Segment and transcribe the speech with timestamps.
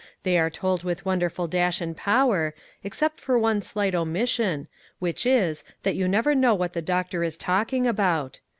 [0.23, 5.63] They are told with wonderful dash and power, except for one slight omission, which is,
[5.83, 8.39] that you never know what the doctor is talking about.